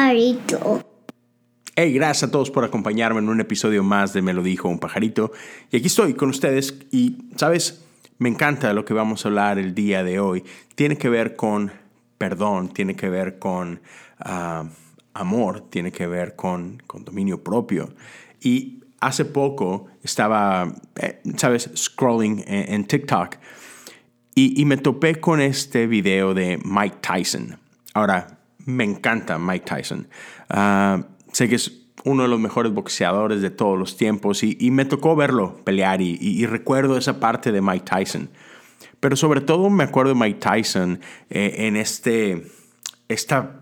pajarito. 0.00 0.82
Hey, 1.76 1.92
gracias 1.92 2.28
a 2.28 2.32
todos 2.32 2.50
por 2.50 2.64
acompañarme 2.64 3.20
en 3.20 3.28
un 3.28 3.40
episodio 3.40 3.82
más 3.82 4.14
de 4.14 4.22
Me 4.22 4.32
lo 4.32 4.42
dijo 4.42 4.68
un 4.68 4.78
pajarito. 4.78 5.30
Y 5.70 5.76
aquí 5.76 5.88
estoy 5.88 6.14
con 6.14 6.30
ustedes 6.30 6.74
y, 6.90 7.28
¿sabes? 7.36 7.84
Me 8.18 8.30
encanta 8.30 8.72
lo 8.72 8.86
que 8.86 8.94
vamos 8.94 9.24
a 9.24 9.28
hablar 9.28 9.58
el 9.58 9.74
día 9.74 10.02
de 10.02 10.18
hoy. 10.18 10.42
Tiene 10.74 10.96
que 10.96 11.10
ver 11.10 11.36
con 11.36 11.70
perdón, 12.16 12.68
tiene 12.68 12.96
que 12.96 13.10
ver 13.10 13.38
con 13.38 13.80
ah, 14.20 14.64
amor, 15.12 15.68
tiene 15.68 15.92
que 15.92 16.06
ver 16.06 16.34
con, 16.34 16.82
con 16.86 17.04
dominio 17.04 17.44
propio. 17.44 17.92
Y 18.40 18.82
hace 19.00 19.26
poco 19.26 19.88
estaba, 20.02 20.74
eh, 20.96 21.20
¿sabes? 21.36 21.70
Scrolling 21.76 22.42
en, 22.46 22.86
TikTok 22.86 23.36
y, 24.34 24.64
me 24.64 24.78
topé 24.78 25.20
con 25.20 25.42
este 25.42 25.86
video 25.86 26.32
de 26.32 26.58
Mike 26.64 26.96
Tyson. 27.02 27.58
Ahora, 27.92 28.39
me 28.70 28.84
encanta 28.84 29.38
Mike 29.38 29.64
Tyson. 29.66 30.08
Ah, 30.48 31.04
sé 31.32 31.48
que 31.48 31.56
es 31.56 31.80
uno 32.04 32.22
de 32.22 32.28
los 32.28 32.40
mejores 32.40 32.72
boxeadores 32.72 33.42
de 33.42 33.50
todos 33.50 33.78
los 33.78 33.96
tiempos 33.96 34.42
y, 34.42 34.70
me 34.70 34.84
tocó 34.84 35.16
verlo 35.16 35.56
pelear 35.64 36.00
y, 36.00 36.46
recuerdo 36.46 36.96
esa 36.96 37.20
parte 37.20 37.52
de 37.52 37.60
Mike 37.60 37.84
Tyson. 37.84 38.30
Pero 39.00 39.16
sobre 39.16 39.40
todo 39.40 39.70
me 39.70 39.84
acuerdo 39.84 40.14
de 40.14 40.20
Mike 40.20 40.40
Tyson 40.40 41.00
eh, 41.30 41.54
en 41.66 41.76
este, 41.76 42.46
esta 43.08 43.60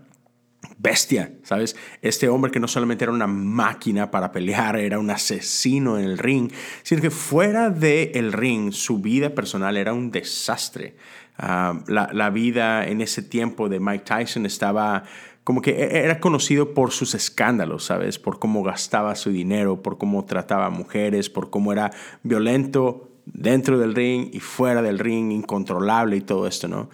bestia, 0.77 1.33
¿sabes? 1.43 1.75
Este 2.01 2.29
hombre 2.29 2.51
que 2.51 2.59
no 2.59 2.67
solamente 2.67 3.03
era 3.03 3.11
una 3.11 3.27
máquina 3.27 4.11
para 4.11 4.31
pelear, 4.31 4.77
era 4.77 4.99
un 4.99 5.09
asesino 5.09 5.97
en 5.97 6.05
el 6.05 6.17
ring, 6.17 6.51
sino 6.83 7.01
que 7.01 7.11
fuera 7.11 7.69
del 7.69 8.11
el 8.13 8.33
ring 8.33 8.71
su 8.71 8.99
vida 8.99 9.35
personal 9.35 9.77
era 9.77 9.93
un 9.93 10.11
desastre. 10.11 10.95
Ah, 11.41 11.79
la, 11.87 12.09
la 12.11 12.29
vida 12.29 12.85
en 12.85 12.99
ese 12.99 13.21
tiempo 13.21 13.69
de 13.69 13.79
Mike 13.79 14.03
Tyson 14.03 14.45
estaba 14.45 15.05
como 15.49 15.61
que 15.61 15.71
e-, 15.71 16.03
era 16.05 16.19
conocido 16.19 16.75
por 16.75 16.91
sus 16.91 17.15
escándalos, 17.15 17.85
¿sabes? 17.85 18.19
Por 18.19 18.37
cómo 18.37 18.61
gastaba 18.61 19.15
su 19.15 19.31
dinero, 19.31 19.81
por 19.81 19.97
cómo 19.97 20.25
trataba 20.25 20.67
a 20.67 20.69
mujeres, 20.69 21.29
por 21.29 21.49
cómo 21.49 21.71
era 21.73 21.91
violento 22.21 23.09
dentro 23.25 23.79
del 23.79 23.95
ring 23.95 24.29
y 24.31 24.41
fuera 24.41 24.83
del 24.83 24.99
ring, 24.99 25.31
incontrolable 25.31 26.17
y 26.17 26.21
todo 26.21 26.45
esto, 26.45 26.67
¿no? 26.67 26.89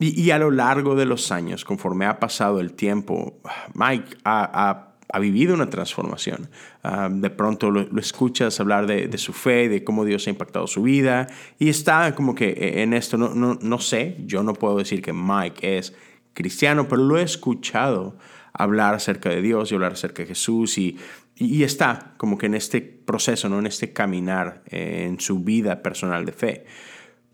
Y, 0.00 0.30
a 0.30 0.38
lo 0.38 0.52
largo 0.52 0.94
de 0.94 1.06
los 1.06 1.32
años, 1.32 1.64
conforme 1.64 2.06
ha 2.06 2.20
pasado 2.20 2.60
el 2.60 2.72
tiempo, 2.72 3.34
Mike 3.74 4.16
ha, 4.24 4.87
vivido 5.18 5.54
una 5.54 5.70
transformación. 5.70 6.50
Ah, 6.82 7.08
de 7.10 7.30
pronto 7.30 7.70
lo, 7.70 7.98
escuchas 7.98 8.60
hablar 8.60 8.86
de, 8.86 9.18
su 9.18 9.32
fe, 9.32 9.68
de 9.68 9.82
cómo 9.82 10.04
Dios 10.04 10.26
ha 10.26 10.30
impactado 10.30 10.66
su 10.66 10.82
vida, 10.82 11.28
y 11.58 11.70
está 11.70 12.14
como 12.14 12.34
que 12.34 12.50
e-, 12.50 12.82
en 12.82 12.92
esto, 12.92 13.16
no, 13.16 13.34
no, 13.34 13.58
no 13.60 13.78
sé, 13.78 14.16
yo 14.26 14.42
no 14.42 14.52
puedo 14.52 14.76
decir 14.76 15.00
que 15.00 15.12
Mike 15.12 15.78
es 15.78 15.94
cristiano, 16.34 16.86
pero 16.88 17.02
lo 17.02 17.18
he 17.18 17.22
escuchado 17.22 18.16
hablar 18.52 18.94
acerca 18.94 19.30
de 19.30 19.40
Dios 19.40 19.70
y 19.70 19.74
hablar 19.74 19.92
acerca 19.92 20.22
de 20.22 20.28
Jesús 20.28 20.78
y, 20.78 20.98
y, 21.36 21.62
está 21.62 22.14
como 22.16 22.36
que 22.36 22.46
en 22.46 22.54
este 22.54 22.80
proceso, 22.80 23.48
¿no? 23.48 23.58
en 23.58 23.66
este 23.66 23.92
caminar 23.92 24.62
eh, 24.66 25.04
en 25.06 25.20
su 25.20 25.40
vida 25.40 25.82
personal 25.82 26.24
de 26.24 26.32
fe. 26.32 26.64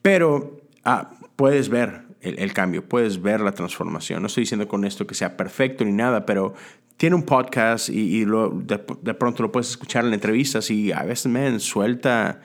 Pero 0.02 0.60
ah, 0.84 1.12
puedes 1.36 1.70
ver 1.70 2.03
el, 2.24 2.52
cambio, 2.52 2.88
puedes 2.88 3.20
ver 3.20 3.40
la 3.40 3.52
transformación. 3.52 4.22
No 4.22 4.26
estoy 4.26 4.42
diciendo 4.42 4.66
con 4.66 4.84
esto 4.84 5.06
que 5.06 5.14
sea 5.14 5.36
perfecto 5.36 5.84
ni 5.84 5.92
nada, 5.92 6.24
pero 6.26 6.54
tiene 6.96 7.16
un 7.16 7.22
podcast 7.22 7.88
y, 7.88 8.24
de, 8.24 9.14
pronto 9.14 9.42
lo 9.42 9.52
puedes 9.52 9.70
escuchar 9.70 10.06
en 10.06 10.14
entrevistas 10.14 10.70
y 10.70 10.92
a 10.92 11.02
veces, 11.02 11.26
me 11.26 11.58
suelta, 11.60 12.40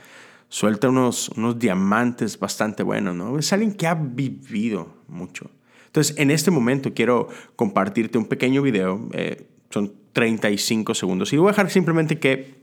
suelta 0.50 0.90
unos, 0.90 1.30
unos 1.30 1.58
diamantes 1.58 2.38
bastante 2.40 2.84
buenos, 2.84 3.16
¿no? 3.16 3.38
Es 3.40 3.54
alguien 3.54 3.74
que 3.74 3.88
ha 3.88 3.94
vivido 3.94 4.96
mucho. 5.08 5.50
Entonces, 5.86 6.18
en 6.18 6.30
este 6.30 6.52
momento 6.52 6.94
quiero 6.94 7.30
compartirte 7.56 8.18
un 8.18 8.26
pequeño 8.26 8.62
video, 8.62 9.10
eh, 9.14 9.48
son 9.70 9.94
35 10.14 10.94
segundos, 10.94 11.32
y 11.34 11.38
voy 11.38 11.48
a 11.48 11.52
dejar 11.52 11.70
simplemente 11.70 12.20
que 12.20 12.60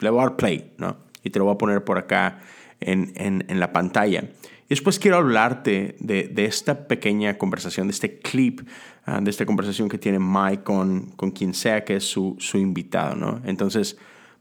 le 0.00 0.10
voy 0.10 0.20
a 0.20 0.24
dar 0.24 0.36
play, 0.36 0.72
¿no? 0.78 0.96
Y 1.22 1.30
te 1.30 1.38
lo 1.38 1.46
voy 1.46 1.54
a 1.54 1.58
poner 1.58 1.84
por 1.84 1.98
acá 1.98 2.40
en, 2.80 3.12
en, 3.16 3.60
la 3.60 3.72
pantalla. 3.72 4.28
Y 4.66 4.70
después 4.70 4.98
quiero 4.98 5.18
hablarte 5.18 5.96
de, 6.00 6.24
de, 6.26 6.44
esta 6.44 6.88
pequeña 6.88 7.38
conversación, 7.38 7.86
de 7.86 7.92
este 7.92 8.18
clip, 8.18 8.62
ah, 9.04 9.20
de 9.22 9.30
esta 9.30 9.46
conversación 9.46 9.88
que 9.88 9.96
tiene 9.96 10.18
Mike 10.18 10.64
con, 10.64 11.12
con 11.12 11.30
quien 11.30 11.54
sea 11.54 11.84
que 11.84 11.96
es 11.96 12.04
su, 12.04 12.34
su 12.40 12.58
invitado, 12.58 13.14
¿no? 13.14 13.40
Entonces, 13.44 13.96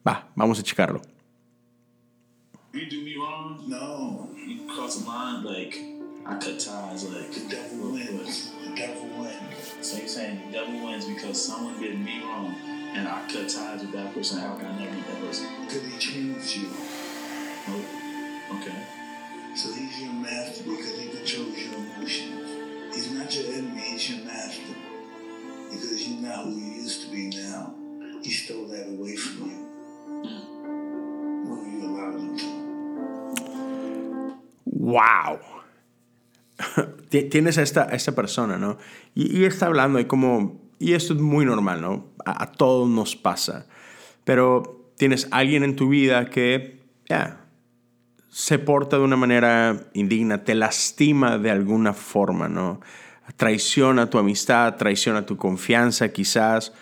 va, 0.06 0.28
vamos 0.35 0.59
a 0.59 0.64
checarlo. 0.64 1.02
No, 3.68 4.30
like 5.44 5.75
I 6.28 6.38
cut 6.40 6.59
ties 6.59 7.03
like 7.09 7.31
the 7.31 7.47
devil 7.47 7.91
wins. 7.91 8.52
The 8.64 8.75
devil 8.75 9.09
wins. 9.19 9.75
So 9.81 9.97
you're 9.97 10.08
saying 10.08 10.41
the 10.47 10.52
devil 10.52 10.85
wins 10.85 11.06
because 11.06 11.40
someone 11.46 11.80
did 11.80 12.00
me 12.00 12.22
wrong 12.24 12.56
and 12.96 13.08
I 13.08 13.28
cut 13.28 13.47
ties 13.47 13.81
with 13.81 13.91
that 13.94 14.14
person. 14.14 14.40
How 14.40 14.56
can 14.56 14.66
I 14.66 14.80
never 14.80 14.96
meet 14.96 15.08
that 15.08 15.22
person? 15.22 15.47
Because 15.66 15.84
he 15.84 15.97
changed 16.00 16.56
you. 16.58 16.69
Oh, 17.68 18.59
okay. 18.59 19.04
So 19.55 19.71
he's 19.71 20.01
your 20.01 20.11
master 20.11 20.63
because 20.63 20.99
he 20.99 21.09
controls 21.09 21.57
your 21.57 21.75
emotions. 21.75 22.93
He's 22.93 23.11
not 23.11 23.33
your 23.33 23.53
enemy, 23.53 23.81
he's 23.81 24.09
your 24.09 24.25
master. 24.25 24.75
Because 25.71 26.07
you're 26.07 26.21
not 26.21 26.43
who 26.43 26.57
you 26.57 26.81
used 26.83 27.03
to 27.03 27.09
be 27.09 27.29
now. 27.29 27.73
He 28.21 28.31
stole 28.31 28.67
that 28.67 28.89
away 28.89 29.16
from 29.16 29.49
you. 29.49 29.61
Well, 31.47 31.63
you 31.66 31.85
allowed 31.85 32.19
him 32.19 32.38
to. 32.38 32.47
Wow. 34.66 35.39
tienes 37.09 37.57
a 37.57 37.61
esta, 37.61 37.85
esta 37.85 38.13
persona, 38.13 38.57
¿no? 38.57 38.77
Y, 39.13 39.45
está 39.45 39.67
hablando 39.67 39.99
y 39.99 40.05
como, 40.05 40.59
y 40.79 40.93
esto 40.93 41.13
es 41.13 41.22
muy 41.22 41.45
normal, 41.45 41.79
¿no? 41.79 42.07
A, 42.25 42.51
todos 42.51 42.89
nos 42.89 43.16
pasa. 43.16 43.67
Pero 44.25 44.91
tienes 44.97 45.29
alguien 45.31 45.63
en 45.63 45.77
tu 45.77 45.87
vida 45.87 46.25
que, 46.25 46.81
ya, 47.07 47.44
se 48.35 48.59
porta 48.59 48.97
de 48.97 49.03
una 49.03 49.16
manera 49.16 49.88
indigna, 49.94 50.44
te 50.44 50.56
lastima 50.56 51.38
de 51.38 51.51
alguna 51.51 51.94
forma, 51.94 52.50
¿no? 52.50 52.81
Traiciona 53.38 54.09
tu 54.09 54.18
amistad, 54.18 54.75
traiciona 54.75 55.25
tu 55.25 55.38
confianza, 55.38 56.09
quizás. 56.09 56.73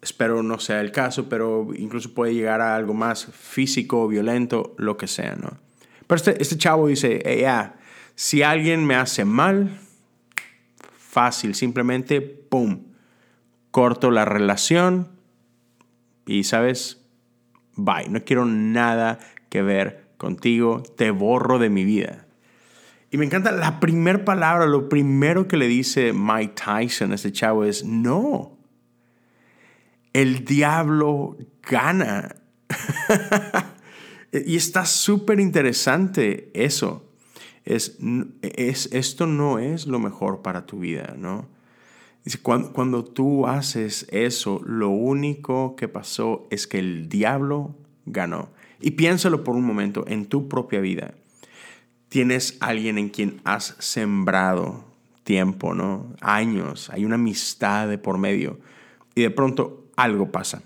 Espero 0.00 0.44
no 0.44 0.60
sea 0.60 0.80
el 0.80 0.92
caso, 0.92 1.28
pero 1.28 1.70
incluso 1.76 2.14
puede 2.14 2.34
llegar 2.34 2.60
a 2.60 2.76
algo 2.76 2.94
más 2.94 3.26
físico, 3.26 4.06
violento, 4.06 4.76
lo 4.78 4.96
que 4.96 5.08
sea, 5.08 5.34
¿no? 5.34 5.58
Pero 6.06 6.16
este, 6.16 6.40
este 6.40 6.56
chavo 6.56 6.86
dice, 6.86 7.20
ya, 7.40 7.74
si 8.14 8.44
alguien 8.44 8.86
me 8.86 8.94
hace 8.94 9.24
mal, 9.24 9.80
fácil, 10.96 11.56
simplemente, 11.56 12.20
¡pum!, 12.20 12.84
corto 13.72 14.12
la 14.12 14.24
relación 14.24 15.08
y, 16.26 16.44
¿sabes? 16.44 17.04
Bye, 17.74 18.08
no 18.08 18.22
quiero 18.22 18.44
nada 18.44 19.18
que 19.48 19.62
ver 19.62 20.01
contigo, 20.22 20.82
te 20.96 21.10
borro 21.10 21.58
de 21.58 21.68
mi 21.68 21.84
vida. 21.84 22.26
Y 23.10 23.18
me 23.18 23.26
encanta 23.26 23.52
la 23.52 23.78
primera 23.78 24.24
palabra, 24.24 24.64
lo 24.64 24.88
primero 24.88 25.46
que 25.46 25.58
le 25.58 25.68
dice 25.68 26.14
Mike 26.14 26.54
Tyson 26.54 27.12
a 27.12 27.16
este 27.16 27.30
chavo 27.30 27.64
es, 27.64 27.84
no, 27.84 28.56
el 30.14 30.46
diablo 30.46 31.36
gana. 31.68 32.36
y 34.32 34.56
está 34.56 34.86
súper 34.86 35.40
interesante 35.40 36.50
eso 36.54 37.12
es, 37.64 37.98
es, 38.42 38.88
esto 38.92 39.26
no 39.26 39.58
es 39.58 39.86
lo 39.86 39.98
mejor 39.98 40.42
para 40.42 40.66
tu 40.66 40.80
vida, 40.80 41.14
¿no? 41.16 41.48
Cuando, 42.42 42.72
cuando 42.72 43.04
tú 43.04 43.46
haces 43.46 44.06
eso, 44.10 44.60
lo 44.64 44.90
único 44.90 45.74
que 45.74 45.88
pasó 45.88 46.46
es 46.50 46.66
que 46.66 46.78
el 46.78 47.08
diablo 47.08 47.74
ganó. 48.06 48.50
Y 48.82 48.92
piénsalo 48.92 49.44
por 49.44 49.54
un 49.56 49.64
momento 49.64 50.04
en 50.08 50.26
tu 50.26 50.48
propia 50.48 50.80
vida. 50.80 51.14
Tienes 52.08 52.58
alguien 52.60 52.98
en 52.98 53.08
quien 53.08 53.40
has 53.44 53.76
sembrado 53.78 54.84
tiempo, 55.24 55.74
¿no? 55.74 56.12
Años, 56.20 56.90
hay 56.90 57.04
una 57.04 57.14
amistad 57.14 57.88
de 57.88 57.96
por 57.96 58.18
medio. 58.18 58.58
Y 59.14 59.22
de 59.22 59.30
pronto 59.30 59.86
algo 59.96 60.30
pasa. 60.30 60.62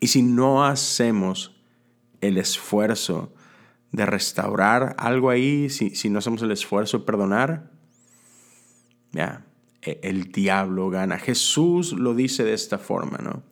Y 0.00 0.08
si 0.08 0.22
no 0.22 0.64
hacemos 0.64 1.54
el 2.20 2.38
esfuerzo 2.38 3.32
de 3.92 4.06
restaurar 4.06 4.96
algo 4.98 5.30
ahí, 5.30 5.68
si, 5.68 5.94
si 5.94 6.08
no 6.08 6.18
hacemos 6.18 6.42
el 6.42 6.50
esfuerzo 6.50 6.98
de 6.98 7.04
perdonar, 7.04 7.70
ya, 9.12 9.44
e, 9.82 10.00
el 10.02 10.32
diablo 10.32 10.88
gana. 10.90 11.18
Jesús 11.18 11.92
lo 11.92 12.14
dice 12.14 12.42
de 12.42 12.54
esta 12.54 12.78
forma, 12.78 13.18
¿no? 13.18 13.42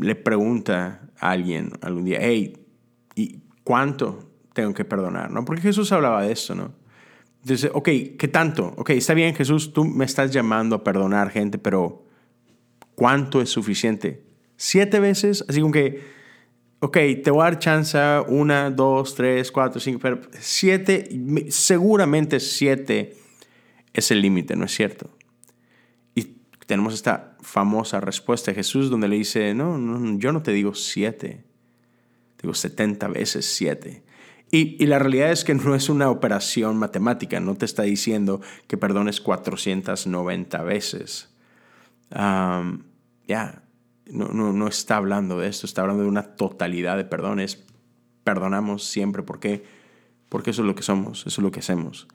Le 0.00 0.14
pregunta 0.16 1.08
a 1.18 1.30
alguien 1.30 1.72
algún 1.80 2.04
día, 2.04 2.18
hey, 2.20 2.66
¿y 3.14 3.40
cuánto 3.62 4.30
tengo 4.52 4.74
que 4.74 4.84
perdonar? 4.84 5.30
¿no? 5.30 5.44
Porque 5.44 5.62
Jesús 5.62 5.92
hablaba 5.92 6.22
de 6.22 6.32
eso, 6.32 6.54
¿no? 6.54 6.72
Dice, 7.42 7.70
ok, 7.72 7.88
¿qué 8.18 8.28
tanto? 8.32 8.72
Ok, 8.76 8.90
está 8.90 9.12
bien 9.12 9.34
Jesús, 9.34 9.72
tú 9.72 9.84
me 9.84 10.06
estás 10.06 10.30
llamando 10.30 10.76
a 10.76 10.84
perdonar 10.84 11.30
gente, 11.30 11.58
pero 11.58 12.06
¿cuánto 12.94 13.42
es 13.42 13.50
suficiente? 13.50 14.24
¿Siete 14.56 14.98
veces? 14.98 15.44
Así 15.46 15.60
como 15.60 15.72
que 15.72 16.14
ok, 16.84 16.98
te 17.22 17.30
voy 17.30 17.40
a 17.40 17.44
dar 17.44 17.58
chance 17.58 17.98
una, 18.28 18.70
dos, 18.70 19.14
tres, 19.14 19.50
cuatro, 19.50 19.80
cinco, 19.80 20.00
pero 20.00 20.20
siete, 20.38 21.08
seguramente 21.48 22.40
siete 22.40 23.16
es 23.94 24.10
el 24.10 24.20
límite, 24.20 24.54
¿no 24.54 24.66
es 24.66 24.72
cierto? 24.72 25.08
Y 26.14 26.24
tenemos 26.66 26.92
esta 26.92 27.33
famosa 27.44 28.00
respuesta 28.00 28.50
de 28.50 28.56
Jesús 28.56 28.90
donde 28.90 29.06
le 29.06 29.16
dice, 29.16 29.54
no, 29.54 29.78
no 29.78 30.18
yo 30.18 30.32
no 30.32 30.42
te 30.42 30.52
digo 30.52 30.74
siete, 30.74 31.44
digo 32.40 32.54
70 32.54 33.06
veces 33.08 33.46
siete. 33.46 34.02
Y, 34.50 34.86
la 34.86 35.00
realidad 35.00 35.32
es 35.32 35.42
que 35.42 35.54
no 35.54 35.74
es 35.74 35.88
una 35.88 36.10
operación 36.10 36.76
matemática, 36.76 37.40
no 37.40 37.56
te 37.56 37.64
está 37.64 37.82
diciendo 37.82 38.40
que 38.68 38.76
perdones 38.76 39.20
490 39.20 40.62
veces. 40.62 41.28
ya, 42.10 43.62
no, 44.06 44.28
no, 44.28 44.52
no, 44.52 44.68
está 44.68 44.96
hablando 44.96 45.40
de 45.40 45.48
esto, 45.48 45.66
está 45.66 45.82
hablando 45.82 46.04
de 46.04 46.08
una 46.08 46.36
totalidad 46.36 46.96
de 46.96 47.04
perdones. 47.04 47.64
Perdonamos 48.22 48.84
siempre, 48.84 49.22
¿por 49.22 49.40
qué? 49.40 49.64
Porque 50.28 50.50
eso 50.50 50.62
es 50.62 50.68
lo 50.68 50.74
que 50.76 50.82
somos, 50.82 51.26
eso 51.26 51.40
es 51.40 51.44
lo 51.44 51.50
que 51.50 51.60
hacemos. 51.60 52.06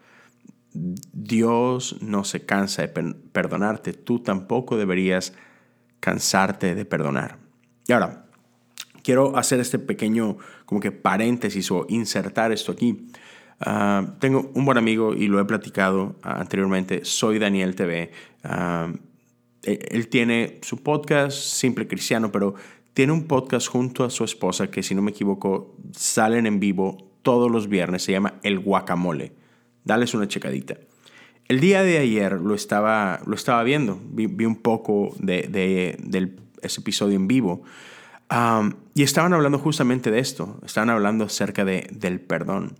Dios 0.73 1.97
no 2.01 2.23
se 2.23 2.45
cansa 2.45 2.83
de 2.83 3.13
perdonarte, 3.31 3.93
tú 3.93 4.19
tampoco 4.19 4.77
deberías 4.77 5.33
cansarte 5.99 6.75
de 6.75 6.85
perdonar. 6.85 7.37
Y 7.87 7.93
ahora, 7.93 8.25
quiero 9.03 9.37
hacer 9.37 9.59
este 9.59 9.79
pequeño 9.79 10.37
como 10.65 10.79
que 10.79 10.91
paréntesis 10.91 11.71
o 11.71 11.85
insertar 11.89 12.51
esto 12.51 12.71
aquí. 12.71 13.07
Ah, 13.59 14.15
tengo 14.19 14.51
un 14.53 14.65
buen 14.65 14.77
amigo 14.77 15.13
y 15.13 15.27
lo 15.27 15.39
he 15.39 15.45
platicado 15.45 16.15
anteriormente, 16.21 17.03
soy 17.03 17.39
Daniel 17.39 17.75
TV. 17.75 18.11
Ah, 18.43 18.93
e-, 19.63 19.87
él 19.91 20.07
tiene 20.07 20.59
su 20.61 20.81
podcast, 20.83 21.37
Simple 21.37 21.87
Cristiano, 21.87 22.31
pero 22.31 22.55
tiene 22.93 23.13
un 23.13 23.27
podcast 23.27 23.67
junto 23.67 24.03
a 24.03 24.09
su 24.09 24.23
esposa 24.23 24.69
que 24.69 24.83
si 24.83 24.95
no 24.95 25.01
me 25.01 25.11
equivoco 25.11 25.75
salen 25.91 26.45
en 26.45 26.59
vivo 26.59 26.97
todos 27.21 27.51
los 27.51 27.67
viernes, 27.67 28.03
se 28.03 28.11
llama 28.11 28.35
El 28.43 28.59
Guacamole. 28.59 29.33
Dales 29.83 30.13
una 30.13 30.27
checadita. 30.27 30.77
El 31.47 31.59
día 31.59 31.81
de 31.81 31.97
ayer 31.97 32.33
lo 32.33 32.53
estaba, 32.53 33.21
lo 33.25 33.35
estaba 33.35 33.63
viendo, 33.63 33.99
vi, 34.11 34.45
un 34.45 34.57
poco 34.57 35.15
de, 35.17 35.97
ese 36.61 36.81
episodio 36.81 37.15
en 37.15 37.27
vivo 37.27 37.63
y 38.93 39.03
estaban 39.03 39.33
hablando 39.33 39.57
justamente 39.57 40.11
de 40.11 40.19
esto, 40.19 40.59
estaban 40.63 40.89
hablando 40.89 41.25
acerca 41.25 41.65
de, 41.65 41.87
del 41.91 42.19
perdón. 42.19 42.75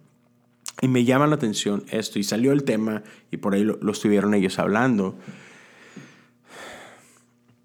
Y 0.81 0.87
me 0.87 1.03
llama 1.03 1.27
la 1.27 1.35
atención 1.35 1.83
esto, 1.89 2.19
y 2.19 2.23
salió 2.23 2.51
el 2.51 2.63
tema, 2.63 3.03
y 3.31 3.37
por 3.37 3.53
ahí 3.53 3.63
lo, 3.63 3.77
lo 3.81 3.91
estuvieron 3.91 4.33
ellos 4.33 4.59
hablando. 4.59 5.17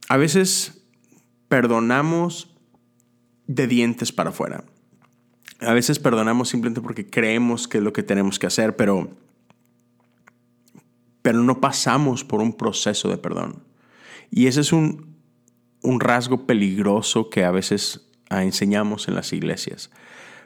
A 0.08 0.16
veces 0.16 0.82
perdonamos 1.48 2.56
de 3.46 3.66
dientes 3.66 4.12
para 4.12 4.30
afuera. 4.30 4.64
A 5.60 5.74
veces 5.74 5.98
perdonamos 5.98 6.48
simplemente 6.48 6.80
porque 6.80 7.08
creemos 7.08 7.68
que 7.68 7.78
es 7.78 7.84
lo 7.84 7.92
que 7.92 8.02
tenemos 8.02 8.38
que 8.38 8.46
hacer, 8.46 8.74
pero 8.76 9.10
pero 11.24 11.42
no 11.42 11.58
pasamos 11.58 12.22
por 12.22 12.42
un 12.42 12.52
proceso 12.52 13.08
de 13.08 13.16
perdón. 13.16 13.64
Y 14.30 14.46
ese 14.46 14.60
es 14.60 14.74
un, 14.74 15.16
rasgo 15.82 16.46
peligroso 16.46 17.30
que 17.30 17.44
a 17.44 17.50
veces 17.50 18.10
ah, 18.28 18.44
enseñamos 18.44 19.08
en 19.08 19.14
las 19.14 19.32
iglesias. 19.32 19.90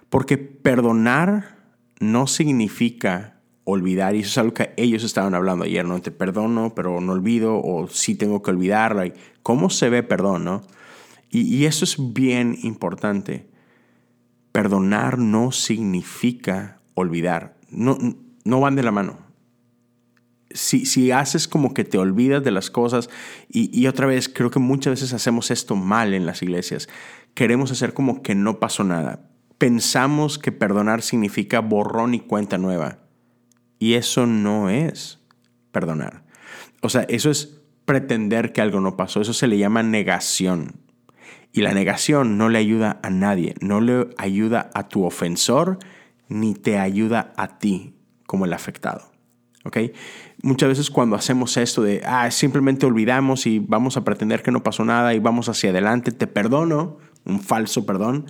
Porque 0.09 0.39
perdonar 0.39 1.59
no 1.99 2.29
significa 2.29 3.41
olvidar, 3.65 4.15
y 4.15 4.21
eso 4.21 4.29
es 4.29 4.39
algo 4.39 4.55
que 4.55 4.73
ellos 4.77 5.03
estaban 5.03 5.35
hablando 5.35 5.65
ayer, 5.65 5.85
¿no? 5.85 6.01
Te 6.01 6.13
perdono, 6.13 6.77
pero 6.77 7.01
no 7.01 7.13
olvido, 7.13 7.61
o 7.61 7.89
sí 7.89 8.15
tengo 8.15 8.41
que 8.41 8.53
olvidarla. 8.53 9.13
¿Cómo 9.43 9.71
se 9.71 9.91
ve 9.91 10.05
perdón? 10.05 10.63
Y, 11.29 11.41
y 11.57 11.67
eso 11.67 11.85
es 11.85 11.97
bien 12.15 12.57
importante. 12.63 13.51
Perdonar 14.53 15.19
no 15.19 15.51
significa 15.51 16.81
olvidar. 16.95 17.57
No, 17.69 17.99
no 18.45 18.61
van 18.61 18.77
de 18.77 18.85
la 18.85 18.93
mano 18.93 19.28
si, 20.50 21.11
haces 21.11 21.49
como 21.49 21.75
que 21.75 21.85
te 21.85 21.99
olvidas 21.99 22.43
de 22.43 22.50
las 22.50 22.71
cosas, 22.71 23.11
y, 23.49 23.87
otra 23.87 24.06
vez, 24.06 24.29
creo 24.29 24.50
que 24.50 24.59
muchas 24.59 24.93
veces 24.93 25.12
hacemos 25.12 25.50
esto 25.50 25.77
mal 25.77 26.15
en 26.15 26.27
las 26.27 26.43
iglesias, 26.43 26.89
queremos 27.35 27.71
hacer 27.71 27.95
como 27.95 28.23
que 28.23 28.35
no 28.35 28.59
pasó 28.59 28.85
nada. 28.85 29.29
Pensamos 29.59 30.39
que 30.39 30.53
perdonar 30.53 31.03
significa 31.03 31.61
borrón 31.61 32.15
y 32.15 32.21
cuenta 32.21 32.59
nueva. 32.59 32.99
Y 33.79 33.95
eso 33.95 34.27
no 34.27 34.71
es 34.71 35.21
perdonar. 35.73 36.25
O 36.81 36.89
sea, 36.89 37.03
eso 37.09 37.31
es 37.31 37.61
pretender 37.85 38.53
que 38.53 38.61
algo 38.61 38.81
no 38.81 38.97
pasó. 38.97 39.21
Eso 39.21 39.33
se 39.33 39.49
le 39.49 39.59
llama 39.59 39.83
negación. 39.83 40.77
Y 41.53 41.62
la 41.62 41.75
negación 41.75 42.39
no 42.39 42.49
le 42.49 42.59
ayuda 42.59 43.01
a 43.03 43.11
nadie. 43.11 43.55
No 43.61 43.81
le 43.81 44.09
ayuda 44.17 44.71
a 44.75 44.89
tu 44.89 45.05
ofensor 45.05 45.79
ni 46.29 46.55
te 46.55 46.79
ayuda 46.79 47.33
a 47.37 47.59
ti 47.59 47.94
como 48.27 48.44
el 48.44 48.53
afectado. 48.53 49.11
Muchas 50.43 50.69
veces 50.69 50.91
cuando 50.91 51.17
hacemos 51.17 51.56
esto 51.56 51.82
de, 51.82 52.03
ah, 52.06 52.31
simplemente 52.31 52.87
olvidamos 52.87 53.47
y 53.47 53.59
vamos 53.59 53.97
a 53.97 54.05
pretender 54.05 54.43
que 54.43 54.53
no 54.53 54.62
pasó 54.62 54.85
nada 54.85 55.15
y 55.15 55.19
vamos 55.19 55.49
hacia 55.49 55.70
adelante, 55.70 56.12
te 56.12 56.26
perdono, 56.26 56.99
un 57.25 57.41
falso 57.41 57.85
perdón, 57.85 58.26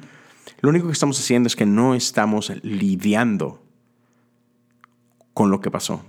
lo 0.60 0.70
único 0.70 0.86
que 0.86 0.92
estamos 0.92 1.18
haciendo 1.20 1.46
es 1.46 1.56
que 1.56 1.66
no 1.66 1.94
estamos 1.94 2.52
lidiando 2.62 3.62
con 5.34 5.50
lo 5.50 5.60
que 5.60 5.70
pasó. 5.70 6.04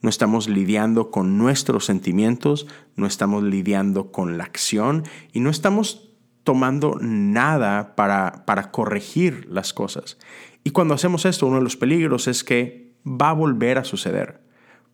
No 0.00 0.08
estamos 0.08 0.48
lidiando 0.48 1.10
con 1.10 1.38
nuestros 1.38 1.86
sentimientos, 1.86 2.68
no 2.94 3.06
estamos 3.06 3.42
lidiando 3.42 4.12
con 4.12 4.38
la 4.38 4.44
acción 4.44 5.02
y 5.32 5.40
no 5.40 5.50
estamos 5.50 6.14
tomando 6.44 6.96
nada 7.00 7.96
para, 7.96 8.44
para 8.46 8.70
corregir 8.70 9.48
las 9.50 9.72
cosas. 9.72 10.18
Y 10.62 10.70
cuando 10.70 10.94
hacemos 10.94 11.24
esto, 11.24 11.46
uno 11.46 11.56
de 11.56 11.64
los 11.64 11.76
peligros 11.76 12.28
es 12.28 12.44
que 12.44 12.94
va 13.04 13.30
a 13.30 13.34
volver 13.34 13.78
a 13.78 13.84
suceder 13.84 14.40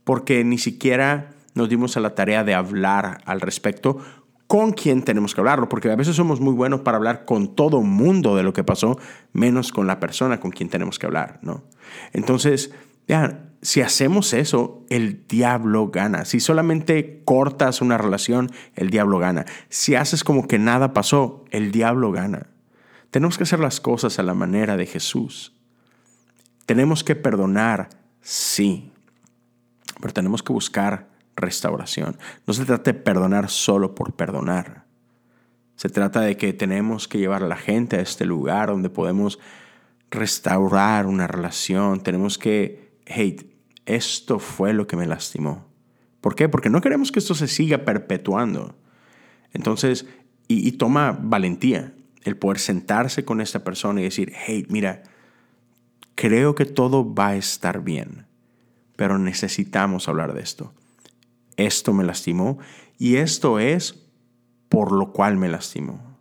porque 0.04 0.44
ni 0.44 0.58
siquiera 0.58 1.30
nos 1.54 1.68
dimos 1.68 1.96
a 1.96 2.00
la 2.00 2.14
tarea 2.14 2.44
de 2.44 2.54
hablar 2.54 3.18
al 3.24 3.40
respecto 3.40 3.98
con 4.46 4.72
quién 4.72 5.02
tenemos 5.02 5.34
que 5.34 5.40
hablarlo, 5.40 5.68
porque 5.68 5.90
a 5.90 5.96
veces 5.96 6.16
somos 6.16 6.40
muy 6.40 6.52
buenos 6.52 6.80
para 6.80 6.98
hablar 6.98 7.24
con 7.24 7.54
todo 7.54 7.80
mundo 7.80 8.36
de 8.36 8.42
lo 8.42 8.52
que 8.52 8.62
pasó, 8.62 8.98
menos 9.32 9.72
con 9.72 9.86
la 9.86 10.00
persona 10.00 10.38
con 10.38 10.50
quien 10.50 10.68
tenemos 10.68 10.98
que 10.98 11.06
hablar, 11.06 11.38
¿no? 11.42 11.64
Entonces, 12.12 12.70
ya, 13.08 13.48
si 13.62 13.80
hacemos 13.80 14.32
eso, 14.34 14.84
el 14.90 15.26
diablo 15.26 15.88
gana. 15.88 16.24
Si 16.26 16.40
solamente 16.40 17.22
cortas 17.24 17.80
una 17.80 17.96
relación, 17.96 18.50
el 18.74 18.90
diablo 18.90 19.18
gana. 19.18 19.46
Si 19.70 19.94
haces 19.94 20.24
como 20.24 20.46
que 20.46 20.58
nada 20.58 20.92
pasó, 20.92 21.44
el 21.50 21.72
diablo 21.72 22.12
gana. 22.12 22.48
Tenemos 23.10 23.38
que 23.38 23.44
hacer 23.44 23.60
las 23.60 23.80
cosas 23.80 24.18
a 24.18 24.22
la 24.22 24.34
manera 24.34 24.76
de 24.76 24.86
Jesús. 24.86 25.54
Tenemos 26.66 27.02
que 27.02 27.16
perdonar, 27.16 27.88
sí 28.20 28.93
pero 30.04 30.12
tenemos 30.12 30.42
que 30.42 30.52
buscar 30.52 31.08
restauración. 31.34 32.18
No 32.46 32.52
se 32.52 32.66
trata 32.66 32.92
de 32.92 32.98
perdonar 32.98 33.48
solo 33.48 33.94
por 33.94 34.12
perdonar. 34.12 34.84
Se 35.76 35.88
trata 35.88 36.20
de 36.20 36.36
que 36.36 36.52
tenemos 36.52 37.08
que 37.08 37.16
llevar 37.16 37.42
a 37.42 37.48
la 37.48 37.56
gente 37.56 37.96
a 37.96 38.02
este 38.02 38.26
lugar 38.26 38.68
donde 38.68 38.90
podemos 38.90 39.38
restaurar 40.10 41.06
una 41.06 41.26
relación. 41.26 42.02
Tenemos 42.02 42.36
que, 42.36 42.98
hey, 43.06 43.56
esto 43.86 44.40
fue 44.40 44.74
lo 44.74 44.86
que 44.86 44.98
me 44.98 45.06
lastimó. 45.06 45.64
¿Por 46.20 46.34
qué? 46.34 46.50
Porque 46.50 46.68
no 46.68 46.82
queremos 46.82 47.10
que 47.10 47.20
esto 47.20 47.34
se 47.34 47.48
siga 47.48 47.78
perpetuando. 47.78 48.76
Entonces, 49.54 50.04
y, 50.48 50.70
toma 50.72 51.18
valentía 51.18 51.94
el 52.24 52.36
poder 52.36 52.58
sentarse 52.58 53.24
con 53.24 53.40
esta 53.40 53.64
persona 53.64 54.02
y 54.02 54.04
decir, 54.04 54.34
hey, 54.36 54.66
mira, 54.68 55.02
creo 56.14 56.54
que 56.54 56.66
todo 56.66 57.14
va 57.14 57.28
a 57.28 57.36
estar 57.36 57.82
bien 57.82 58.26
pero 58.96 59.18
necesitamos 59.18 60.08
hablar 60.08 60.34
de 60.34 60.42
esto. 60.42 60.72
Esto 61.56 61.92
me 61.92 62.04
lastimó 62.04 62.58
y 62.98 63.16
esto 63.16 63.58
es 63.58 64.04
por 64.68 64.92
lo 64.92 65.12
cual 65.12 65.36
me 65.36 65.48
lastimó. 65.48 66.14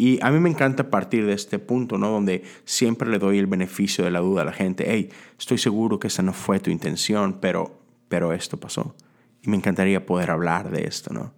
Y 0.00 0.20
a 0.22 0.30
mí 0.30 0.38
me 0.38 0.48
encanta 0.48 0.90
partir 0.90 1.26
de 1.26 1.32
este 1.32 1.58
punto, 1.58 1.98
¿no? 1.98 2.10
Donde 2.10 2.44
siempre 2.64 3.10
le 3.10 3.18
doy 3.18 3.38
el 3.38 3.48
beneficio 3.48 4.04
de 4.04 4.12
la 4.12 4.20
duda 4.20 4.42
a 4.42 4.44
la 4.44 4.52
gente. 4.52 4.84
Hey, 4.86 5.10
estoy 5.36 5.58
seguro 5.58 5.98
que 5.98 6.06
esa 6.06 6.22
no 6.22 6.32
fue 6.32 6.60
tu 6.60 6.70
intención, 6.70 7.38
pero, 7.40 7.80
pero 8.08 8.32
esto 8.32 8.58
pasó. 8.58 8.94
Y 9.42 9.50
me 9.50 9.56
encantaría 9.56 10.06
poder 10.06 10.30
hablar 10.30 10.70
de 10.70 10.86
esto, 10.86 11.12
¿no? 11.12 11.34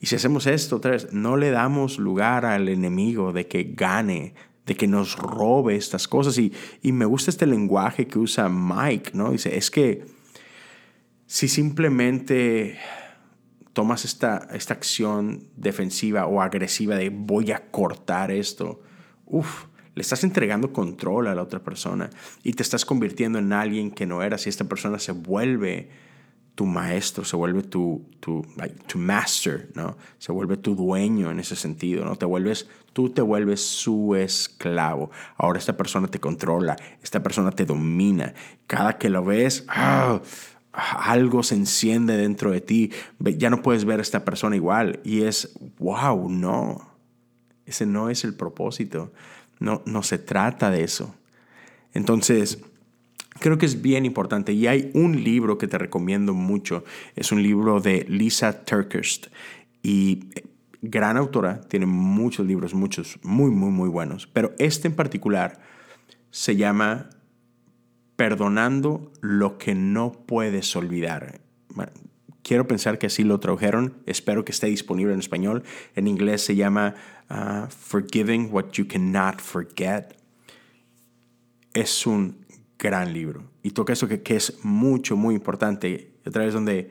Y 0.00 0.06
si 0.06 0.16
hacemos 0.16 0.46
esto, 0.46 0.80
vez, 0.80 1.14
no 1.14 1.38
le 1.38 1.50
damos 1.50 1.98
lugar 1.98 2.44
al 2.44 2.68
enemigo 2.68 3.32
de 3.32 3.46
que 3.46 3.72
gane 3.74 4.34
de 4.66 4.76
que 4.76 4.86
nos 4.86 5.16
robe 5.16 5.76
estas 5.76 6.08
cosas. 6.08 6.38
Y, 6.38 6.52
me 6.82 7.04
gusta 7.04 7.30
este 7.30 7.46
lenguaje 7.46 8.06
que 8.06 8.18
usa 8.18 8.48
Mike, 8.48 9.10
¿no? 9.14 9.30
Dice, 9.30 9.56
es 9.56 9.70
que 9.70 10.06
si 11.26 11.48
simplemente 11.48 12.78
tomas 13.72 14.04
esta, 14.04 14.48
esta 14.52 14.74
acción 14.74 15.48
defensiva 15.56 16.26
o 16.26 16.40
agresiva 16.40 16.96
de 16.96 17.10
voy 17.10 17.52
a 17.52 17.70
cortar 17.70 18.30
esto, 18.30 18.82
uff, 19.26 19.64
le 19.94 20.00
estás 20.00 20.24
entregando 20.24 20.72
control 20.72 21.28
a 21.28 21.34
la 21.34 21.42
otra 21.42 21.62
persona 21.62 22.10
y 22.42 22.52
te 22.52 22.62
estás 22.62 22.84
convirtiendo 22.84 23.38
en 23.38 23.52
alguien 23.52 23.90
que 23.90 24.06
no 24.06 24.22
eras 24.22 24.46
y 24.46 24.48
esta 24.48 24.64
persona 24.64 24.98
se 24.98 25.12
vuelve 25.12 25.90
tu 26.54 26.66
maestro, 26.66 27.24
se 27.24 27.36
vuelve 27.36 27.62
tu, 27.62 28.04
tu, 28.20 28.46
tu 28.86 28.98
master, 28.98 29.70
¿no? 29.74 29.96
Se 30.18 30.30
vuelve 30.30 30.56
tu 30.56 30.76
dueño 30.76 31.30
en 31.30 31.40
ese 31.40 31.56
sentido, 31.56 32.04
¿no? 32.04 32.16
Te 32.16 32.26
vuelves, 32.26 32.68
tú 32.92 33.10
te 33.10 33.22
vuelves 33.22 33.64
su 33.64 34.14
esclavo. 34.14 35.10
Ahora 35.36 35.58
esta 35.58 35.76
persona 35.76 36.06
te 36.08 36.20
controla, 36.20 36.76
esta 37.02 37.22
persona 37.22 37.50
te 37.50 37.64
domina. 37.64 38.34
Cada 38.66 38.98
que 38.98 39.10
lo 39.10 39.24
ves, 39.24 39.64
¡ah! 39.68 40.20
algo 40.74 41.42
se 41.42 41.54
enciende 41.54 42.16
dentro 42.16 42.50
de 42.50 42.60
ti, 42.60 42.92
ya 43.20 43.48
no 43.48 43.62
puedes 43.62 43.84
ver 43.84 44.00
a 44.00 44.02
esta 44.02 44.24
persona 44.24 44.56
igual 44.56 45.00
y 45.04 45.22
es, 45.22 45.56
wow, 45.78 46.28
no, 46.28 46.94
ese 47.64 47.86
no 47.86 48.10
es 48.10 48.24
el 48.24 48.34
propósito, 48.34 49.12
no, 49.60 49.82
no 49.86 50.02
se 50.02 50.18
trata 50.18 50.70
de 50.70 50.82
eso. 50.82 51.14
Entonces, 51.92 52.58
creo 53.40 53.58
que 53.58 53.66
es 53.66 53.82
bien 53.82 54.04
importante 54.04 54.52
y 54.52 54.66
hay 54.66 54.90
un 54.94 55.22
libro 55.22 55.58
que 55.58 55.66
te 55.66 55.78
recomiendo 55.78 56.34
mucho, 56.34 56.84
es 57.16 57.32
un 57.32 57.42
libro 57.42 57.80
de 57.80 58.06
Lisa 58.08 58.64
Turkest 58.64 59.26
y 59.82 60.28
eh, 60.34 60.44
gran 60.82 61.16
autora, 61.16 61.60
tiene 61.62 61.86
muchos 61.86 62.46
libros, 62.46 62.74
muchos 62.74 63.18
muy, 63.22 63.50
muy, 63.50 63.70
muy 63.70 63.88
buenos, 63.88 64.26
pero 64.26 64.52
este 64.58 64.88
en 64.88 64.94
particular 64.94 65.60
se 66.30 66.56
llama 66.56 67.10
perdonando 68.16 69.12
lo 69.20 69.58
que 69.58 69.74
no 69.74 70.12
puedes 70.12 70.74
olvidar. 70.76 71.40
Quiero 72.42 72.68
pensar 72.68 72.98
que 72.98 73.06
así 73.06 73.24
lo 73.24 73.40
tradujeron. 73.40 73.94
Espero 74.04 74.44
que 74.44 74.52
esté 74.52 74.66
disponible 74.66 75.14
en 75.14 75.18
español. 75.18 75.64
En 75.94 76.06
inglés 76.06 76.42
se 76.42 76.54
llama 76.54 76.94
uh, 77.30 77.68
Forgiving 77.70 78.50
What 78.52 78.72
You 78.72 78.86
Cannot 78.86 79.40
Forget. 79.40 80.14
Es 81.72 82.06
un 82.06 82.43
gran 82.84 83.14
libro. 83.14 83.44
Y 83.62 83.70
toca 83.70 83.94
eso 83.94 84.06
que, 84.06 84.36
es 84.36 84.58
mucho, 84.62 85.16
muy 85.16 85.34
importante. 85.34 86.12
Otra 86.26 86.44
vez 86.44 86.52
donde 86.52 86.90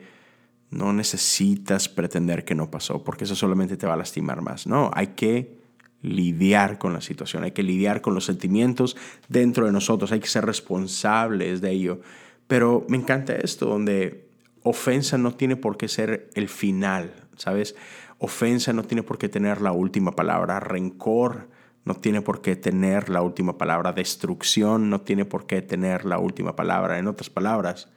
no 0.70 0.92
necesitas 0.92 1.88
pretender 1.88 2.44
que 2.44 2.56
no 2.56 2.68
pasó, 2.68 3.04
porque 3.04 3.24
eso 3.24 3.36
solamente 3.36 3.76
te 3.76 3.86
va 3.86 3.94
a 3.94 3.96
lastimar 3.96 4.42
más. 4.42 4.66
No, 4.66 4.90
hay 4.92 5.08
que 5.08 5.60
lidiar 6.02 6.78
con 6.78 6.92
la 6.92 7.00
situación, 7.00 7.44
hay 7.44 7.52
que 7.52 7.62
lidiar 7.62 8.00
con 8.00 8.12
los 8.12 8.24
sentimientos 8.24 8.96
dentro 9.28 9.66
de 9.66 9.72
nosotros, 9.72 10.10
hay 10.10 10.18
que 10.18 10.26
ser 10.26 10.44
responsables 10.44 11.60
de 11.60 11.70
ello. 11.70 12.00
Pero 12.48 12.84
me 12.88 12.96
encanta 12.96 13.32
esto, 13.36 13.66
donde 13.66 14.28
ofensa 14.64 15.16
no 15.16 15.34
tiene 15.34 15.54
por 15.54 15.76
qué 15.76 15.86
ser 15.86 16.28
el 16.34 16.48
final, 16.48 17.14
¿sabes? 17.36 17.76
Ofensa 18.18 18.72
no 18.72 18.82
tiene 18.82 19.04
por 19.04 19.16
qué 19.16 19.28
tener 19.28 19.60
la 19.60 19.70
última 19.70 20.10
palabra, 20.16 20.58
rencor 20.58 21.48
no 21.84 21.94
tiene 21.94 22.22
por 22.22 22.40
qué 22.40 22.56
tener 22.56 23.10
la 23.10 23.22
última 23.22 23.58
palabra, 23.58 23.92
destrucción 23.92 24.88
no 24.88 25.02
tiene 25.02 25.24
por 25.24 25.46
qué 25.46 25.62
tener 25.62 26.04
la 26.04 26.18
última 26.18 26.56
palabra. 26.56 26.98
En 26.98 27.06
otras 27.06 27.28
palabras, 27.28 27.88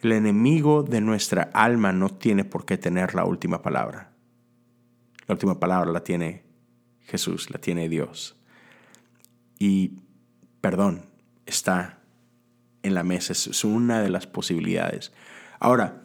el 0.00 0.12
enemigo 0.12 0.82
de 0.82 1.00
nuestra 1.00 1.50
alma 1.52 1.92
no 1.92 2.08
tiene 2.10 2.44
por 2.44 2.64
qué 2.64 2.78
tener 2.78 3.14
la 3.14 3.24
última 3.24 3.62
palabra. 3.62 4.12
La 5.26 5.34
última 5.34 5.58
palabra 5.58 5.90
la 5.90 6.04
tiene 6.04 6.44
Jesús, 7.00 7.50
la 7.50 7.58
tiene 7.58 7.88
Dios. 7.88 8.36
Y 9.58 9.98
perdón, 10.60 11.06
está 11.46 11.98
en 12.82 12.94
la 12.94 13.02
mesa, 13.02 13.32
es 13.32 13.64
una 13.64 14.00
de 14.00 14.10
las 14.10 14.28
posibilidades. 14.28 15.12
Ahora, 15.58 16.02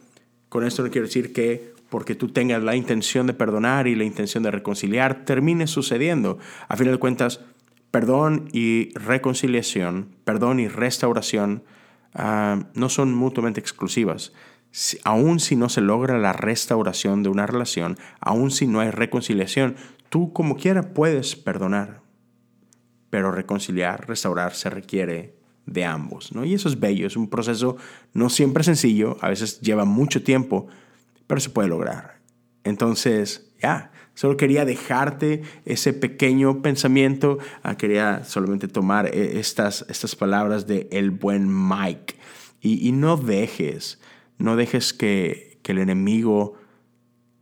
con 0.48 0.64
esto 0.64 0.82
no 0.82 0.90
quiero 0.90 1.06
decir 1.06 1.32
que 1.32 1.71
porque 1.92 2.14
tú 2.14 2.28
tengas 2.28 2.62
la 2.62 2.74
intención 2.74 3.26
de 3.26 3.34
perdonar 3.34 3.86
y 3.86 3.94
la 3.94 4.04
intención 4.04 4.42
de 4.42 4.50
reconciliar, 4.50 5.26
termine 5.26 5.66
sucediendo. 5.66 6.38
A 6.66 6.78
fin 6.78 6.90
de 6.90 6.96
cuentas, 6.96 7.40
perdón 7.90 8.48
y 8.50 8.94
reconciliación, 8.94 10.16
perdón 10.24 10.58
y 10.58 10.68
restauración 10.68 11.64
ah, 12.14 12.64
no 12.72 12.88
son 12.88 13.12
mutuamente 13.14 13.60
exclusivas. 13.60 14.32
aun 15.04 15.38
si 15.38 15.54
no 15.54 15.68
se 15.68 15.82
logra 15.82 16.16
la 16.18 16.32
restauración 16.32 17.22
de 17.22 17.28
una 17.28 17.46
relación, 17.46 17.98
aun 18.20 18.50
si 18.50 18.66
no 18.66 18.80
hay 18.80 18.90
reconciliación, 18.90 19.76
Tú 20.12 20.30
como 20.34 20.56
quiera 20.58 20.92
puedes 20.92 21.36
perdonar, 21.36 22.02
pero 23.08 23.32
reconciliar, 23.32 24.06
restaurar 24.06 24.52
se 24.52 24.68
requiere 24.68 25.38
de 25.64 25.86
ambos, 25.86 26.34
¿no? 26.34 26.44
Y 26.44 26.52
eso 26.52 26.68
es 26.68 26.78
bello, 26.78 27.06
es 27.06 27.16
un 27.16 27.30
proceso 27.30 27.78
no 28.12 28.28
siempre 28.28 28.62
sencillo, 28.62 29.16
a 29.22 29.30
veces 29.30 29.62
lleva 29.62 29.86
mucho 29.86 30.22
tiempo, 30.22 30.66
pero 31.32 31.40
se 31.40 31.48
puede 31.48 31.70
lograr. 31.70 32.18
Entonces, 32.62 33.54
ya, 33.58 33.90
solo 34.12 34.36
quería 34.36 34.66
dejarte 34.66 35.40
ese 35.64 35.94
pequeño 35.94 36.60
pensamiento, 36.60 37.38
ah, 37.62 37.78
quería 37.78 38.22
solamente 38.24 38.68
tomar 38.68 39.06
eh, 39.06 39.40
estas, 39.40 39.86
estas 39.88 40.14
palabras 40.14 40.66
de 40.66 40.88
el 40.92 41.10
buen 41.10 41.48
Mike 41.48 42.16
y, 42.60 42.86
y 42.86 42.92
no 42.92 43.16
dejes, 43.16 43.98
no 44.36 44.56
dejes 44.56 44.92
que, 44.92 45.58
que 45.62 45.72
el 45.72 45.78
enemigo 45.78 46.58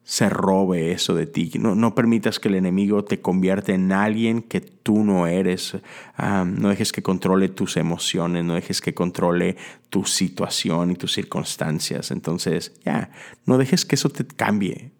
se 0.05 0.29
robe 0.29 0.91
eso 0.93 1.15
de 1.15 1.27
ti. 1.27 1.53
No, 1.61 1.75
no, 1.75 1.95
permitas 1.95 2.41
que 2.41 2.49
el 2.49 2.57
enemigo 2.57 3.05
te 3.05 3.21
convierta 3.21 3.73
en 3.73 3.93
alguien 3.93 4.43
que 4.43 4.61
tú 4.61 5.05
no 5.05 5.27
eres. 5.27 5.77
No 6.19 6.69
dejes 6.69 6.91
que 6.91 7.03
controle 7.03 7.49
tus 7.49 7.77
emociones, 7.77 8.45
no 8.45 8.55
dejes 8.55 8.81
que 8.81 8.93
controle 8.93 9.57
tu 9.89 10.05
situación 10.05 10.91
y 10.91 10.95
tus 10.97 11.13
circunstancias. 11.13 12.11
Entonces, 12.11 12.73
ya, 12.85 13.11
no 13.47 13.57
dejes 13.57 13.85
que 13.85 13.95
eso 13.95 14.09
te 14.09 14.27
cambie. 14.27 14.91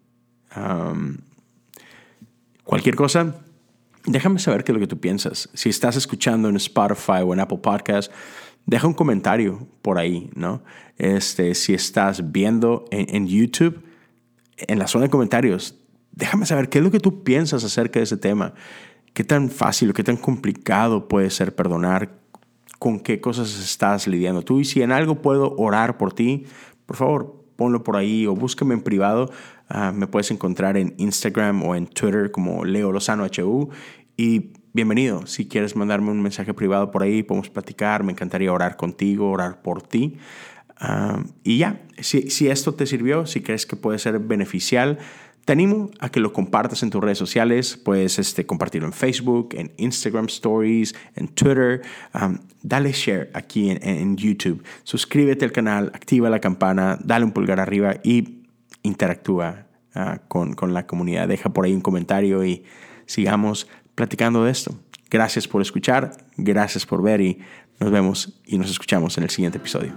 cualquier 2.63 2.95
cosa, 2.95 3.35
déjame 4.05 4.39
saber 4.39 4.63
qué 4.63 4.71
es 4.71 4.75
lo 4.75 4.79
que 4.79 4.87
tú 4.87 4.99
piensas. 4.99 5.49
Si 5.53 5.69
estás 5.69 5.97
escuchando 5.97 6.47
en 6.47 6.55
Spotify 6.55 7.21
o 7.25 7.33
en 7.33 7.41
Apple 7.41 7.59
Podcast, 7.61 8.11
deja 8.65 8.87
un 8.87 8.93
comentario 8.93 9.67
por 9.81 9.97
ahí, 9.97 10.29
¿no? 10.35 10.63
Este, 10.97 11.53
si 11.55 11.73
estás 11.73 12.31
viendo 12.31 12.85
en, 12.91 13.13
en 13.13 13.27
YouTube, 13.27 13.83
en 14.67 14.79
la 14.79 14.87
zona 14.87 15.05
de 15.05 15.09
comentarios, 15.09 15.79
déjame 16.11 16.45
saber 16.45 16.69
qué 16.69 16.79
es 16.79 16.83
lo 16.83 16.91
que 16.91 16.99
tú 16.99 17.23
piensas 17.23 17.63
acerca 17.63 17.99
de 17.99 18.03
ese 18.03 18.17
tema. 18.17 18.53
¿Qué 19.13 19.23
tan 19.23 19.49
fácil 19.49 19.89
o 19.89 19.93
qué 19.93 20.03
tan 20.03 20.17
complicado 20.17 21.07
puede 21.07 21.29
ser 21.29 21.55
perdonar? 21.55 22.17
¿Con 22.79 22.99
qué 22.99 23.19
cosas 23.19 23.59
estás 23.59 24.07
lidiando 24.07 24.41
tú? 24.41 24.59
Y 24.59 24.65
si 24.65 24.81
en 24.81 24.91
algo 24.91 25.21
puedo 25.21 25.55
orar 25.57 25.97
por 25.97 26.13
ti, 26.13 26.45
por 26.85 26.95
favor, 26.95 27.45
ponlo 27.55 27.83
por 27.83 27.97
ahí 27.97 28.25
o 28.25 28.35
búscame 28.35 28.73
en 28.73 28.81
privado. 28.81 29.29
Ah, 29.69 29.91
me 29.91 30.07
puedes 30.07 30.31
encontrar 30.31 30.77
en 30.77 30.95
Instagram 30.97 31.63
o 31.63 31.75
en 31.75 31.87
Twitter 31.87 32.31
como 32.31 32.65
Leo 32.65 32.91
Lozano 32.91 33.25
HU. 33.25 33.69
Y 34.17 34.53
bienvenido. 34.73 35.27
Si 35.27 35.47
quieres 35.47 35.75
mandarme 35.75 36.11
un 36.11 36.21
mensaje 36.21 36.53
privado 36.53 36.89
por 36.91 37.03
ahí, 37.03 37.21
podemos 37.23 37.49
platicar. 37.49 38.03
Me 38.03 38.13
encantaría 38.13 38.51
orar 38.51 38.77
contigo, 38.77 39.29
orar 39.29 39.61
por 39.61 39.81
ti 39.81 40.17
y 41.43 41.59
ya, 41.59 41.81
si, 41.99 42.29
si, 42.29 42.47
esto 42.47 42.73
te 42.73 42.85
sirvió, 42.85 43.25
si 43.25 43.41
crees 43.41 43.65
que 43.65 43.75
puede 43.75 43.99
ser 43.99 44.19
beneficial, 44.19 44.97
te 45.45 45.53
animo 45.53 45.89
a 45.99 46.09
que 46.09 46.19
lo 46.19 46.33
compartas 46.33 46.83
en 46.83 46.91
tus 46.91 47.01
redes 47.01 47.17
sociales. 47.17 47.75
Puedes 47.77 48.19
este, 48.19 48.45
compartirlo 48.45 48.87
en 48.87 48.93
Facebook, 48.93 49.49
en 49.53 49.71
Instagram 49.77 50.25
Stories, 50.25 50.93
en 51.15 51.27
Twitter. 51.29 51.81
dale 52.61 52.91
share 52.91 53.31
aquí 53.33 53.69
en, 53.71 54.17
YouTube. 54.17 54.63
Suscríbete 54.83 55.45
al 55.45 55.51
canal, 55.51 55.91
activa 55.93 56.29
la 56.29 56.39
campana, 56.39 56.97
dale 57.03 57.25
un 57.25 57.31
pulgar 57.31 57.59
arriba 57.59 57.95
y 58.03 58.43
interactúa 58.83 59.67
ah, 59.95 60.19
con, 60.27 60.53
con 60.53 60.73
la 60.73 60.85
comunidad. 60.85 61.27
Deja 61.27 61.49
por 61.49 61.65
ahí 61.65 61.73
un 61.73 61.81
comentario 61.81 62.43
y 62.45 62.63
sigamos 63.05 63.67
platicando 63.95 64.45
de 64.45 64.51
esto. 64.51 64.75
Gracias 65.09 65.47
por 65.47 65.61
escuchar, 65.61 66.11
gracias 66.37 66.85
por 66.85 67.01
ver 67.01 67.19
y 67.19 67.39
nos 67.79 67.91
vemos 67.91 68.39
y 68.45 68.57
nos 68.57 68.69
escuchamos 68.69 69.17
en 69.17 69.23
el 69.23 69.29
siguiente 69.29 69.57
episodio. 69.57 69.93